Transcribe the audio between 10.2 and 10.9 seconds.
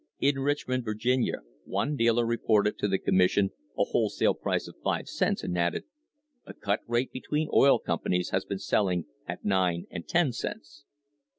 cents."